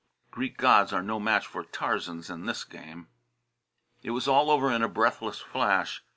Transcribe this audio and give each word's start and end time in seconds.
Greek 0.31 0.57
gods 0.57 0.91
are 0.91 1.03
no 1.03 1.19
match 1.19 1.45
for 1.45 1.63
Tarzans 1.63 2.31
in 2.31 2.47
this 2.47 2.63
game. 2.63 3.07
It 4.01 4.09
was 4.09 4.27
all 4.27 4.49
over 4.49 4.71
in 4.71 4.81
a 4.81 4.89
breathless 4.89 5.39
flash. 5.39 6.03